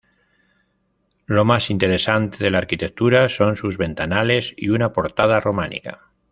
[1.27, 6.09] Lo más interesante de la arquitectura son sus ventanales y una portada románica.